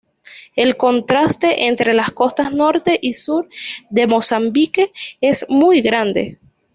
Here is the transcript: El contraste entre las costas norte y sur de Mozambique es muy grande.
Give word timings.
El 0.55 0.77
contraste 0.77 1.67
entre 1.67 1.93
las 1.93 2.09
costas 2.11 2.51
norte 2.51 2.97
y 3.03 3.13
sur 3.13 3.47
de 3.91 4.07
Mozambique 4.07 4.91
es 5.21 5.45
muy 5.47 5.81
grande. 5.83 6.39